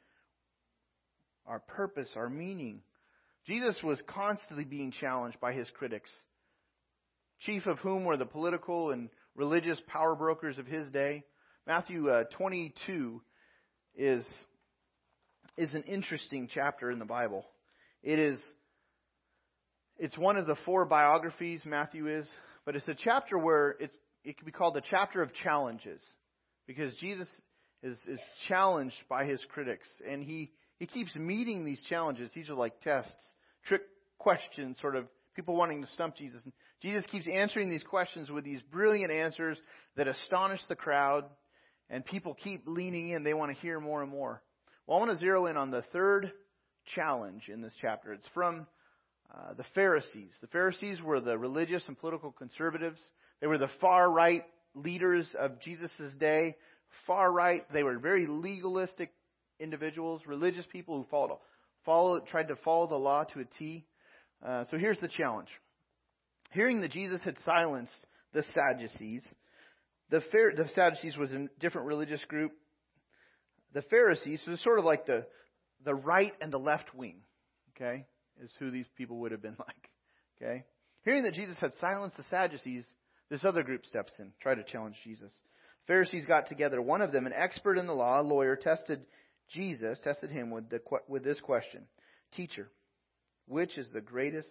[1.46, 2.80] our purpose, our meaning.
[3.46, 6.10] Jesus was constantly being challenged by his critics,
[7.40, 11.24] chief of whom were the political and religious power brokers of his day.
[11.66, 13.22] Matthew uh, 22
[13.96, 14.24] is,
[15.56, 17.44] is an interesting chapter in the Bible.
[18.02, 18.38] It is
[19.96, 22.28] it's one of the four biographies Matthew is,
[22.66, 26.00] but it's a chapter where it's it can be called the chapter of challenges
[26.66, 27.28] because Jesus
[27.82, 28.18] is, is
[28.48, 32.30] challenged by his critics and he, he keeps meeting these challenges.
[32.34, 33.12] These are like tests,
[33.66, 33.82] trick
[34.18, 36.40] questions, sort of people wanting to stump Jesus.
[36.44, 39.56] And Jesus keeps answering these questions with these brilliant answers
[39.96, 41.24] that astonish the crowd
[41.88, 43.24] and people keep leaning in.
[43.24, 44.42] They want to hear more and more.
[44.86, 46.30] Well, I want to zero in on the third
[46.94, 48.12] challenge in this chapter.
[48.12, 48.66] It's from
[49.34, 50.34] uh, the Pharisees.
[50.42, 53.00] The Pharisees were the religious and political conservatives.
[53.40, 54.44] They were the far right
[54.74, 56.54] leaders of Jesus' day.
[57.06, 57.62] Far right.
[57.72, 59.10] They were very legalistic
[59.58, 61.38] individuals, religious people who followed,
[61.86, 63.86] followed, tried to follow the law to a T.
[64.44, 65.48] Uh, so here's the challenge.
[66.54, 69.24] Hearing that Jesus had silenced the Sadducees,
[70.10, 70.20] the,
[70.56, 72.52] the Sadducees was a different religious group.
[73.72, 75.26] The Pharisees was sort of like the
[75.84, 77.22] the right and the left wing.
[77.74, 78.06] Okay,
[78.40, 79.90] is who these people would have been like.
[80.40, 80.64] Okay,
[81.04, 82.86] hearing that Jesus had silenced the Sadducees,
[83.30, 85.32] this other group steps in, try to challenge Jesus.
[85.88, 86.80] Pharisees got together.
[86.80, 89.00] One of them, an expert in the law, a lawyer, tested
[89.50, 91.86] Jesus, tested him with the with this question:
[92.36, 92.70] Teacher,
[93.48, 94.50] which is the greatest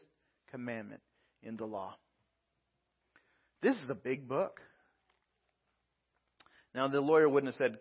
[0.52, 1.00] commandment
[1.44, 1.96] in the law?
[3.62, 4.60] This is a big book.
[6.76, 7.80] Now, the lawyer wouldn't have said,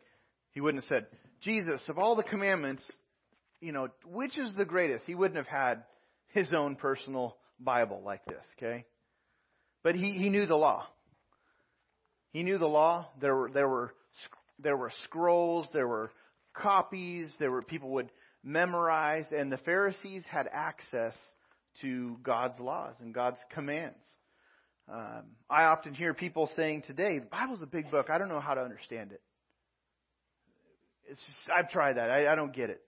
[0.51, 1.07] he wouldn't have said,
[1.41, 2.89] Jesus, of all the commandments,
[3.61, 5.05] you know, which is the greatest?
[5.07, 5.85] He wouldn't have had
[6.29, 8.85] his own personal Bible like this, okay?
[9.83, 10.87] But he, he knew the law.
[12.33, 13.09] He knew the law.
[13.21, 13.95] There were, there were,
[14.59, 16.13] there were scrolls, there were
[16.55, 18.11] copies, there were people would
[18.45, 21.15] memorize, and the Pharisees had access
[21.81, 24.05] to God's laws and God's commands.
[24.93, 28.11] Um, I often hear people saying today, the Bible's a big book.
[28.11, 29.23] I don't know how to understand it.
[31.09, 32.11] It's just, I've tried that.
[32.11, 32.81] I, I don't get it.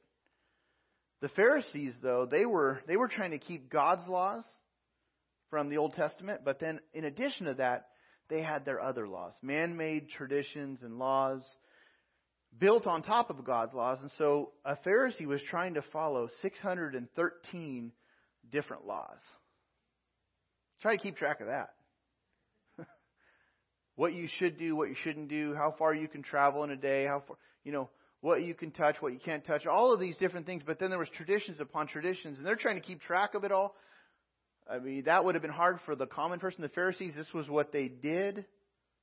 [1.21, 4.45] The Pharisees, though, they were they were trying to keep God's laws
[5.51, 7.87] from the Old Testament, but then in addition to that,
[8.29, 11.43] they had their other laws, man-made traditions and laws
[12.59, 13.99] built on top of God's laws.
[14.01, 17.93] And so a Pharisee was trying to follow 613
[18.51, 19.19] different laws.
[20.81, 21.71] Try to keep track of that
[23.97, 26.77] what you should do, what you shouldn't do, how far you can travel in a
[26.77, 27.89] day, how far, you know,
[28.21, 30.63] what you can touch, what you can't touch, all of these different things.
[30.67, 33.53] But then there was traditions upon traditions, and they're trying to keep track of it
[33.53, 33.75] all.
[34.71, 36.63] I mean, that would have been hard for the common person.
[36.63, 38.47] The Pharisees, this was what they did.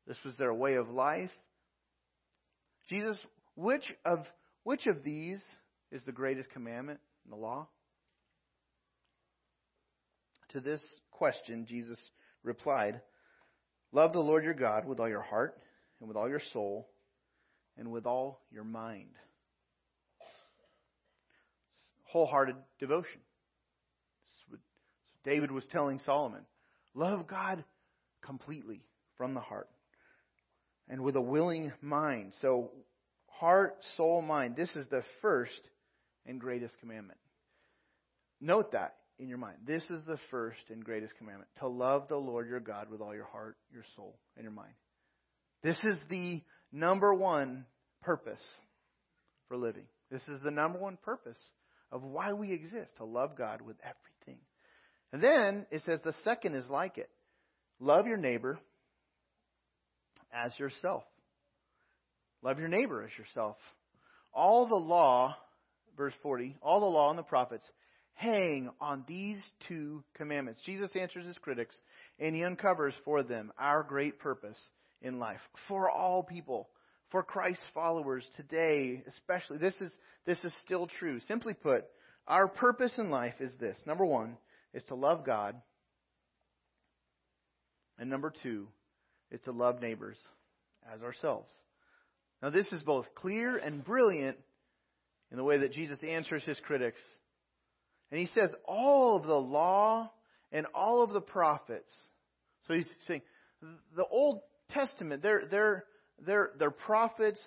[0.08, 1.30] This was their way of life.
[2.90, 3.18] Jesus,
[3.56, 4.26] which of
[4.64, 5.40] which of these
[5.92, 7.68] is the greatest commandment in the law?
[10.52, 12.00] To this question, Jesus
[12.44, 13.02] replied,
[13.92, 15.58] Love the Lord your God with all your heart
[16.00, 16.90] and with all your soul
[17.78, 19.12] and with all your mind.
[22.04, 23.22] Wholehearted devotion.
[25.24, 26.42] David was telling Solomon.
[26.94, 27.64] Love God
[28.22, 28.82] completely
[29.18, 29.70] from the heart
[30.90, 32.34] and with a willing mind.
[32.42, 32.72] So,
[33.28, 34.56] heart, soul, mind.
[34.56, 35.62] This is the first
[36.26, 37.20] and greatest commandment.
[38.42, 39.58] Note that in your mind.
[39.66, 43.14] This is the first and greatest commandment to love the Lord your God with all
[43.14, 44.74] your heart, your soul, and your mind.
[45.64, 47.66] This is the number one
[48.02, 48.42] purpose
[49.48, 49.86] for living.
[50.10, 51.38] This is the number one purpose
[51.92, 54.42] of why we exist to love God with everything.
[55.14, 57.10] And then it says the second is like it
[57.80, 58.60] love your neighbor
[60.34, 61.04] as yourself.
[62.42, 63.58] Love your neighbor as yourself.
[64.34, 65.36] All the law,
[65.98, 67.64] verse 40, all the law and the prophets
[68.14, 70.60] hang on these two commandments.
[70.66, 71.76] Jesus answers his critics
[72.20, 74.58] and he uncovers for them our great purpose
[75.02, 76.70] in life for all people,
[77.10, 79.58] for Christ's followers today, especially.
[79.58, 79.92] This is,
[80.26, 81.20] this is still true.
[81.28, 81.86] Simply put,
[82.28, 83.78] our purpose in life is this.
[83.86, 84.38] Number one
[84.74, 85.56] is to love God.
[87.98, 88.68] And number two
[89.32, 90.18] is to love neighbors
[90.94, 91.50] as ourselves.
[92.42, 94.38] Now, this is both clear and brilliant
[95.32, 97.00] in the way that Jesus answers his critics
[98.12, 100.12] and he says all of the law
[100.52, 101.94] and all of the prophets.
[102.68, 103.22] So he's saying
[103.96, 105.86] the Old Testament, they're, they're,
[106.26, 107.40] they're, they're prophets,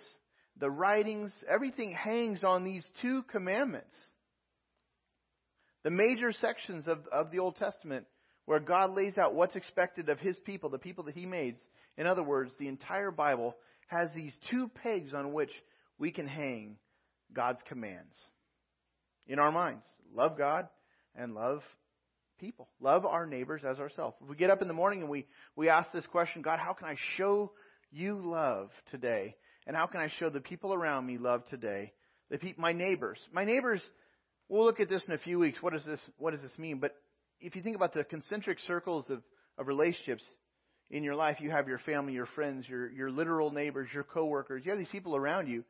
[0.58, 3.94] the writings, everything hangs on these two commandments.
[5.82, 8.06] The major sections of, of the Old Testament
[8.46, 11.56] where God lays out what's expected of His people, the people that He made.
[11.98, 13.54] In other words, the entire Bible
[13.88, 15.50] has these two pegs on which
[15.98, 16.76] we can hang
[17.34, 18.16] God's commands
[19.26, 19.86] in our minds.
[20.14, 20.68] Love God
[21.14, 21.62] and love
[22.38, 22.68] people.
[22.80, 24.16] Love our neighbors as ourselves.
[24.22, 26.72] If we get up in the morning and we, we ask this question, God, how
[26.72, 27.52] can I show
[27.90, 29.36] you love today?
[29.66, 31.92] And how can I show the people around me love today?
[32.30, 33.18] The pe- my neighbors.
[33.32, 33.80] My neighbors,
[34.48, 35.58] we'll look at this in a few weeks.
[35.60, 36.78] What does this, what does this mean?
[36.80, 36.94] But
[37.40, 39.22] if you think about the concentric circles of,
[39.58, 40.24] of relationships
[40.90, 44.64] in your life, you have your family, your friends, your, your literal neighbors, your coworkers.
[44.64, 45.64] You have these people around you.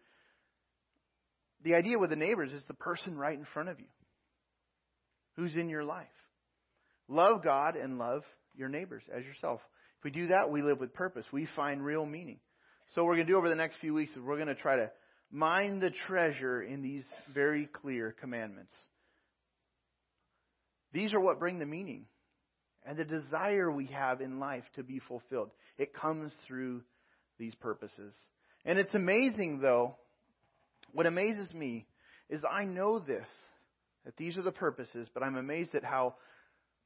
[1.64, 3.86] The idea with the neighbors is the person right in front of you
[5.36, 6.06] who's in your life.
[7.08, 8.22] Love God and love
[8.54, 9.60] your neighbors as yourself.
[9.98, 11.24] If we do that, we live with purpose.
[11.32, 12.38] We find real meaning.
[12.90, 14.54] So, what we're going to do over the next few weeks is we're going to
[14.54, 14.90] try to
[15.30, 18.72] mine the treasure in these very clear commandments.
[20.92, 22.06] These are what bring the meaning
[22.86, 25.50] and the desire we have in life to be fulfilled.
[25.78, 26.82] It comes through
[27.38, 28.14] these purposes.
[28.64, 29.96] And it's amazing, though,
[30.94, 31.86] what amazes me
[32.30, 33.28] is I know this,
[34.04, 36.14] that these are the purposes, but I'm amazed at how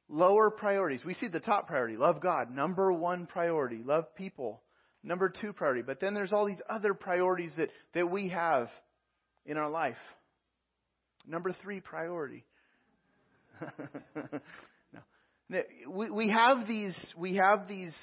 [0.09, 1.05] lower priorities.
[1.05, 4.61] We see the top priority, love God, number one priority, love people,
[5.03, 5.83] number two priority.
[5.85, 8.69] But then there's all these other priorities that, that we have
[9.45, 9.97] in our life.
[11.27, 12.43] Number three priority.
[15.49, 15.61] no.
[15.89, 17.93] we, we have these we have these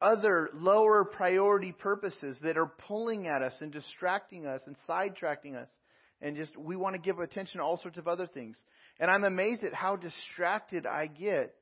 [0.00, 5.68] other lower priority purposes that are pulling at us and distracting us and sidetracking us
[6.20, 8.58] and just we want to give attention to all sorts of other things.
[9.00, 11.54] And i'm amazed at how distracted i get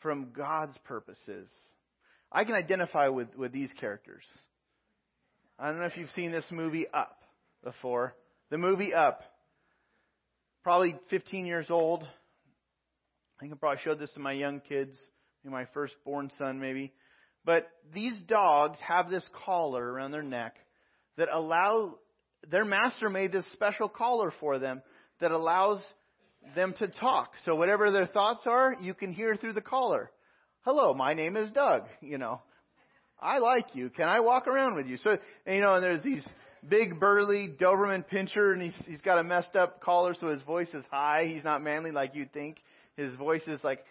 [0.00, 1.48] from god's purposes.
[2.30, 4.24] I can identify with with these characters.
[5.58, 7.22] I don't know if you've seen this movie up
[7.64, 8.14] before.
[8.50, 9.22] The movie up
[10.62, 12.02] probably 15 years old.
[12.02, 14.96] I think i probably showed this to my young kids
[15.44, 16.92] my firstborn son maybe
[17.48, 20.56] but these dogs have this collar around their neck
[21.16, 21.94] that allow
[22.50, 24.82] their master made this special collar for them
[25.22, 25.80] that allows
[26.54, 27.30] them to talk.
[27.46, 30.10] So whatever their thoughts are, you can hear through the collar.
[30.60, 32.42] Hello, my name is Dug, you know.
[33.18, 33.88] I like you.
[33.88, 34.98] Can I walk around with you?
[34.98, 36.28] So, you know, and there's these
[36.68, 40.68] big burly Doberman pinscher and he's he's got a messed up collar so his voice
[40.74, 41.24] is high.
[41.32, 42.58] He's not manly like you'd think.
[42.98, 43.82] His voice is like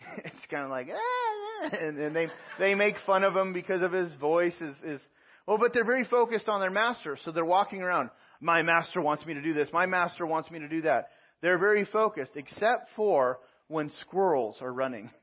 [0.16, 3.92] it's kind of like ah, and, and they they make fun of him because of
[3.92, 5.00] his voice is is
[5.46, 8.10] well, but they're very focused on their master, so they're walking around.
[8.40, 9.68] My master wants me to do this.
[9.72, 11.08] My master wants me to do that.
[11.42, 13.38] They're very focused, except for
[13.68, 15.10] when squirrels are running.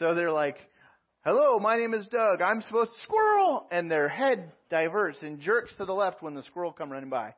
[0.00, 0.58] So they're like,
[1.24, 2.42] "Hello, my name is Dug.
[2.42, 6.42] I'm supposed to squirrel," and their head diverts and jerks to the left when the
[6.42, 7.34] squirrel come running by.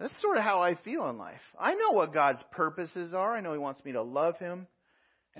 [0.00, 1.40] That's sort of how I feel in life.
[1.58, 3.34] I know what God's purposes are.
[3.34, 4.66] I know He wants me to love Him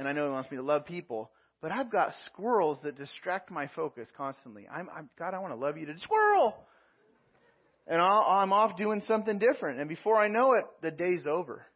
[0.00, 1.30] and I know He wants me to love people.
[1.60, 4.66] But I've got squirrels that distract my focus constantly.
[4.66, 6.54] I'm, I'm God, I want to love you to squirrel,
[7.86, 9.78] and i am off doing something different.
[9.78, 11.66] And before I know it, the day's over.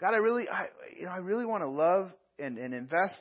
[0.00, 3.20] God, I really, I, you know, I really want to love and, and invest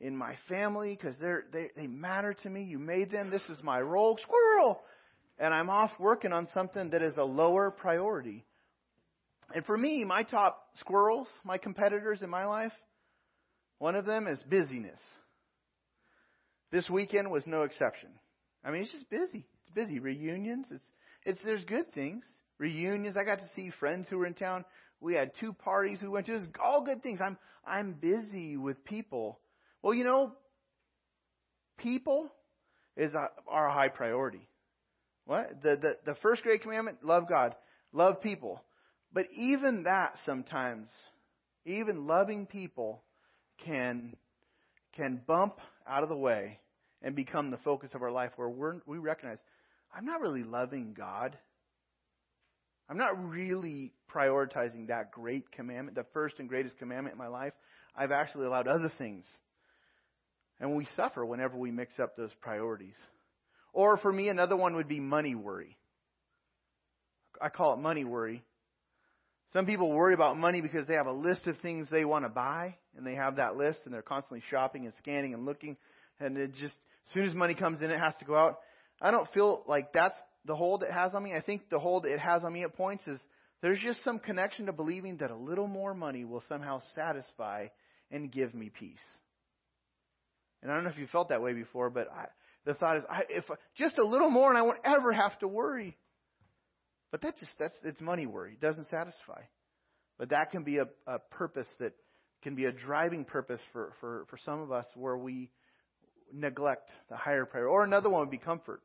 [0.00, 2.62] in my family because they're they, they matter to me.
[2.62, 3.28] You made them.
[3.28, 4.78] This is my role, squirrel,
[5.40, 8.44] and I'm off working on something that is a lower priority.
[9.54, 12.72] And for me, my top squirrels, my competitors in my life,
[13.78, 15.00] one of them is busyness.
[16.70, 18.10] This weekend was no exception.
[18.64, 19.46] I mean, it's just busy.
[19.62, 20.00] It's busy.
[20.00, 20.66] Reunions.
[20.70, 20.84] It's
[21.24, 22.24] it's there's good things.
[22.58, 23.16] Reunions.
[23.16, 24.64] I got to see friends who were in town.
[25.00, 26.38] We had two parties we went to.
[26.38, 27.20] Just all good things.
[27.24, 29.38] I'm I'm busy with people.
[29.82, 30.32] Well, you know,
[31.78, 32.30] people
[32.96, 34.46] is a, are a high priority.
[35.24, 37.54] What the, the the first great commandment: love God,
[37.92, 38.62] love people.
[39.12, 40.88] But even that sometimes,
[41.64, 43.02] even loving people
[43.64, 44.14] can
[44.94, 46.58] can bump out of the way
[47.02, 49.38] and become the focus of our life where we're, we recognize
[49.96, 51.36] I'm not really loving God.
[52.90, 57.52] I'm not really prioritizing that great commandment, the first and greatest commandment in my life.
[57.94, 59.26] I've actually allowed other things.
[60.60, 62.96] And we suffer whenever we mix up those priorities.
[63.72, 65.76] Or for me, another one would be money worry.
[67.40, 68.42] I call it money worry
[69.52, 72.28] some people worry about money because they have a list of things they want to
[72.28, 75.76] buy, and they have that list, and they're constantly shopping and scanning and looking,
[76.20, 76.74] and it just
[77.06, 78.58] as soon as money comes in, it has to go out.
[79.00, 81.34] I don't feel like that's the hold it has on me.
[81.34, 83.18] I think the hold it has on me at points is
[83.62, 87.68] there's just some connection to believing that a little more money will somehow satisfy
[88.10, 88.98] and give me peace.
[90.62, 92.26] And I don't know if you felt that way before, but I,
[92.64, 93.44] the thought is, I, if
[93.76, 95.96] just a little more, and I won't ever have to worry.
[97.10, 98.52] But that just that's it's money worry.
[98.52, 99.42] It doesn't satisfy.
[100.18, 101.92] But that can be a, a purpose that
[102.42, 105.50] can be a driving purpose for, for, for some of us where we
[106.32, 107.70] neglect the higher priority.
[107.70, 108.82] Or another one would be comfort.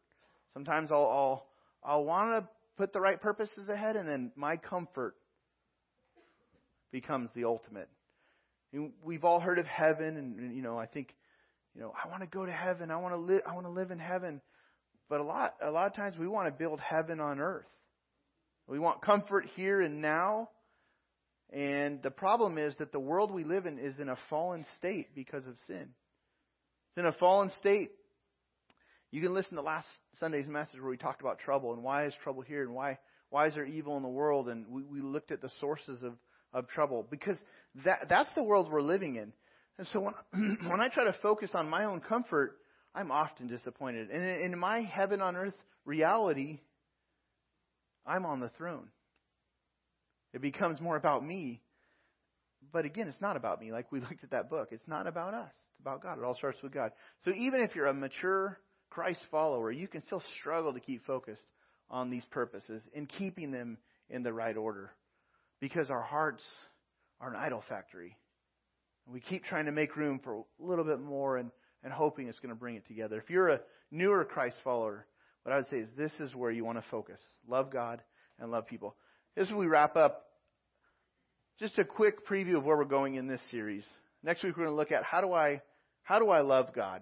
[0.54, 1.46] Sometimes I'll I'll,
[1.84, 5.16] I'll want to put the right purposes ahead, and then my comfort
[6.92, 7.90] becomes the ultimate.
[8.72, 11.14] And we've all heard of heaven, and you know I think
[11.76, 12.92] you know I want to go to heaven.
[12.92, 13.42] I want to live.
[13.50, 14.42] I want to live in heaven.
[15.10, 17.66] But a lot a lot of times we want to build heaven on earth.
[18.68, 20.50] We want comfort here and now.
[21.52, 25.14] And the problem is that the world we live in is in a fallen state
[25.14, 25.90] because of sin.
[26.90, 27.92] It's in a fallen state.
[29.12, 29.88] You can listen to last
[30.20, 32.98] Sunday's message where we talked about trouble and why is trouble here and why
[33.30, 36.14] why is there evil in the world and we, we looked at the sources of,
[36.54, 37.38] of trouble because
[37.84, 39.34] that that's the world we're living in.
[39.78, 42.58] And so when when I try to focus on my own comfort,
[42.96, 44.10] I'm often disappointed.
[44.10, 45.56] And in my heaven on earth
[45.86, 46.60] reality,
[48.06, 48.90] I'm on the throne.
[50.34, 51.62] It becomes more about me.
[52.72, 53.72] But again, it's not about me.
[53.72, 55.52] Like we looked at that book, it's not about us.
[55.72, 56.18] It's about God.
[56.18, 56.92] It all starts with God.
[57.26, 61.46] So even if you're a mature Christ follower, you can still struggle to keep focused
[61.90, 63.78] on these purposes and keeping them
[64.10, 64.92] in the right order
[65.60, 66.44] because our hearts
[67.20, 68.18] are an idol factory.
[69.08, 71.52] We keep trying to make room for a little bit more and,
[71.84, 73.18] and hoping it's going to bring it together.
[73.18, 73.60] If you're a
[73.92, 75.06] newer Christ follower,
[75.44, 77.20] what I would say is this is where you want to focus.
[77.48, 78.02] Love God
[78.40, 78.96] and love people.
[79.36, 80.26] As we wrap up,
[81.60, 83.84] just a quick preview of where we're going in this series.
[84.24, 85.62] Next week we're going to look at how do I
[86.02, 87.02] how do I love God?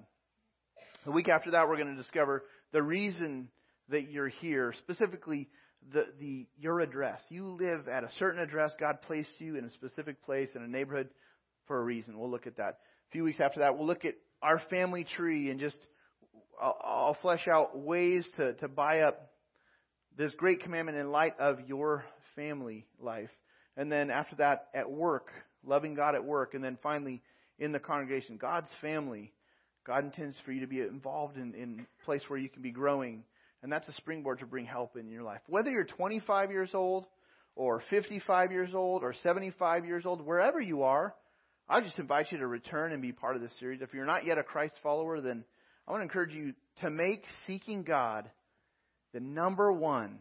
[1.06, 3.50] The week after that we're going to discover the reason
[3.89, 5.50] that you're here, specifically
[5.94, 7.20] the, the your address.
[7.30, 8.74] You live at a certain address.
[8.80, 11.10] God placed you in a specific place in a neighborhood
[11.68, 12.18] for a reason.
[12.18, 12.80] We'll look at that.
[13.10, 15.78] A few weeks after that, we'll look at our family tree and just
[16.60, 19.32] I'll, flesh out ways to, to buy up
[20.18, 22.04] this great commandment in light of your
[22.36, 23.30] family life.
[23.78, 25.30] And then after that, at work,
[25.66, 26.54] loving God at work.
[26.54, 27.22] And then finally,
[27.60, 29.32] in the congregation, God's family.
[29.86, 32.72] God intends for you to be involved in, in a place where you can be
[32.72, 33.24] growing.
[33.64, 35.41] And that's a springboard to bring help in your life.
[35.47, 37.06] Whether you're 25 years old,
[37.56, 41.14] or 55 years old, or 75 years old, wherever you are,
[41.70, 43.82] I just invite you to return and be part of this series.
[43.82, 45.43] If you're not yet a Christ follower, then
[45.92, 48.30] I want to encourage you to make seeking God
[49.14, 50.20] the number one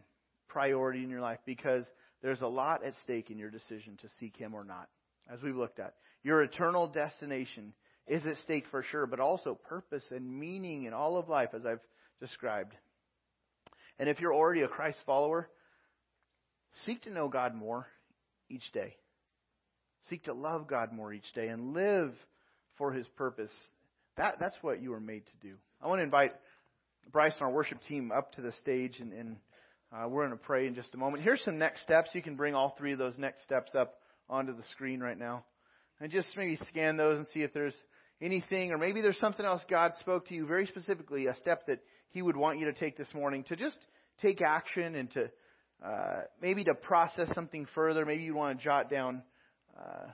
[0.48, 1.84] priority in your life because
[2.22, 4.88] there's a lot at stake in your decision to seek Him or not,
[5.32, 5.94] as we've looked at.
[6.24, 7.72] Your eternal destination
[8.08, 11.64] is at stake for sure, but also purpose and meaning in all of life, as
[11.64, 11.78] I've
[12.18, 12.74] described.
[14.00, 15.48] And if you're already a Christ follower,
[16.84, 17.86] seek to know God more
[18.48, 18.96] each day.
[20.08, 22.12] Seek to love God more each day and live
[22.76, 23.52] for His purpose.
[24.16, 25.54] That, that's what you were made to do.
[25.82, 26.32] I want to invite
[27.10, 29.36] Bryce and our worship team up to the stage, and, and
[29.92, 31.22] uh, we're going to pray in just a moment.
[31.22, 32.10] Here's some next steps.
[32.12, 33.94] You can bring all three of those next steps up
[34.28, 35.44] onto the screen right now.
[36.00, 37.74] And just maybe scan those and see if there's
[38.22, 41.80] anything, or maybe there's something else God spoke to you very specifically, a step that
[42.10, 43.76] He would want you to take this morning to just
[44.22, 45.30] take action and to
[45.84, 48.04] uh, maybe to process something further.
[48.04, 49.22] Maybe you want to jot down
[49.78, 50.10] uh,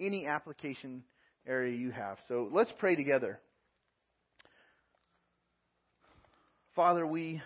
[0.00, 1.02] any application
[1.46, 2.18] area you have.
[2.28, 3.38] So let's pray together.
[6.74, 7.40] Father, we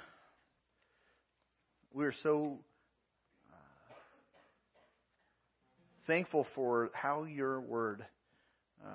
[1.92, 2.58] we're so
[3.52, 3.94] uh,
[6.06, 8.04] thankful for how your word
[8.84, 8.88] uh,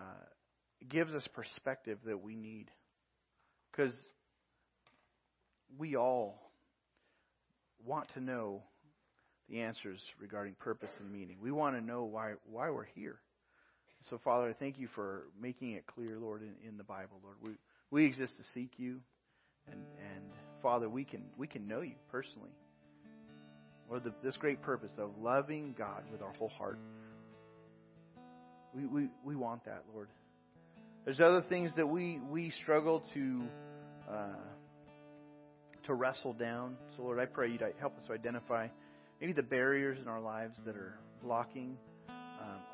[0.90, 2.70] gives us perspective that we need,
[3.72, 3.94] because
[5.78, 6.42] we all
[7.86, 8.64] want to know
[9.50, 11.38] the answers regarding purpose and meaning.
[11.42, 13.20] We want to know why why we're here.
[14.10, 17.38] So, Father, I thank you for making it clear, Lord, in, in the Bible, Lord.
[17.42, 17.52] We
[17.92, 19.00] we exist to seek you.
[19.72, 20.24] And, and
[20.62, 22.52] Father, we can, we can know you personally.
[23.90, 26.80] Or the, this great purpose of loving God with our whole heart.
[28.74, 30.10] We, we, we want that, Lord.
[31.06, 33.44] There's other things that we, we struggle to,
[34.12, 34.28] uh,
[35.86, 36.78] to wrestle down.
[36.98, 38.68] So, Lord, I pray you'd help us to identify
[39.22, 41.78] maybe the barriers in our lives that are blocking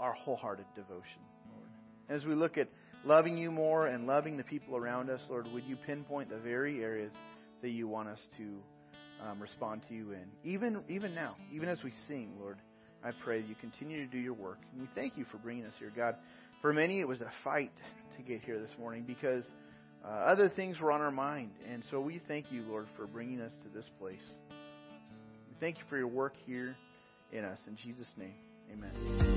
[0.02, 1.22] our wholehearted devotion,
[1.56, 1.70] Lord.
[2.10, 2.68] As we look at
[3.06, 6.84] loving you more and loving the people around us, Lord, would you pinpoint the very
[6.84, 7.14] areas
[7.62, 10.26] that you want us to um, respond to you in?
[10.44, 12.58] Even, even now, even as we sing, Lord,
[13.04, 14.60] I pray that you continue to do your work.
[14.74, 16.16] And we thank you for bringing us here, God.
[16.62, 17.72] For many, it was a fight
[18.18, 19.44] to get here this morning because
[20.04, 21.52] uh, other things were on our mind.
[21.72, 24.22] And so we thank you, Lord, for bringing us to this place.
[24.50, 26.76] We thank you for your work here
[27.32, 27.58] in us.
[27.68, 28.36] In Jesus' name,
[28.72, 29.31] amen.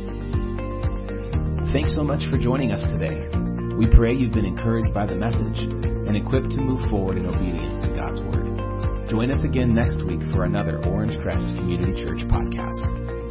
[1.74, 3.26] Thanks so much for joining us today.
[3.74, 5.58] We pray you've been encouraged by the message.
[5.58, 9.10] and equipped to move forward in obedience to God's Word.
[9.10, 13.23] Join us again next week for another Orangecrest Community Church podcast.